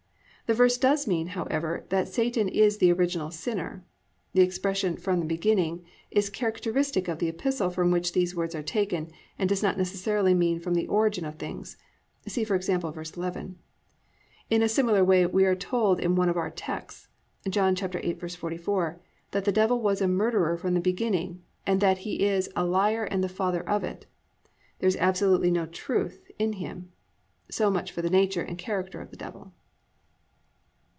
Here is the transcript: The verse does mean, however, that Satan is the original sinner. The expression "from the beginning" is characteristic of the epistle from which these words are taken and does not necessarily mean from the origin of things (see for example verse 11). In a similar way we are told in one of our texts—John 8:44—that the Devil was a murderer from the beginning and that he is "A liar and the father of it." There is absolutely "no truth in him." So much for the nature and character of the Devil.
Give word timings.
The 0.47 0.57
verse 0.57 0.77
does 0.77 1.07
mean, 1.07 1.27
however, 1.27 1.85
that 1.87 2.09
Satan 2.09 2.49
is 2.49 2.79
the 2.79 2.91
original 2.91 3.31
sinner. 3.31 3.85
The 4.33 4.41
expression 4.41 4.97
"from 4.97 5.21
the 5.21 5.25
beginning" 5.25 5.85
is 6.09 6.29
characteristic 6.29 7.07
of 7.07 7.19
the 7.19 7.29
epistle 7.29 7.69
from 7.69 7.89
which 7.89 8.11
these 8.11 8.35
words 8.35 8.53
are 8.53 8.61
taken 8.61 9.11
and 9.39 9.47
does 9.47 9.63
not 9.63 9.77
necessarily 9.77 10.33
mean 10.33 10.59
from 10.59 10.73
the 10.73 10.87
origin 10.89 11.23
of 11.23 11.35
things 11.35 11.77
(see 12.27 12.43
for 12.43 12.55
example 12.55 12.91
verse 12.91 13.15
11). 13.15 13.59
In 14.49 14.61
a 14.61 14.67
similar 14.67 15.05
way 15.05 15.25
we 15.25 15.45
are 15.45 15.55
told 15.55 16.01
in 16.01 16.15
one 16.15 16.27
of 16.27 16.35
our 16.35 16.49
texts—John 16.51 17.73
8:44—that 17.73 19.45
the 19.45 19.51
Devil 19.53 19.79
was 19.79 20.01
a 20.01 20.07
murderer 20.09 20.57
from 20.57 20.73
the 20.73 20.81
beginning 20.81 21.43
and 21.65 21.79
that 21.79 21.99
he 21.99 22.25
is 22.27 22.49
"A 22.57 22.65
liar 22.65 23.05
and 23.05 23.23
the 23.23 23.29
father 23.29 23.61
of 23.69 23.85
it." 23.85 24.05
There 24.79 24.87
is 24.89 24.97
absolutely 24.97 25.49
"no 25.49 25.65
truth 25.65 26.29
in 26.37 26.51
him." 26.53 26.91
So 27.49 27.71
much 27.71 27.93
for 27.93 28.01
the 28.01 28.09
nature 28.09 28.41
and 28.41 28.57
character 28.57 28.99
of 28.99 29.11
the 29.11 29.15
Devil. 29.15 29.53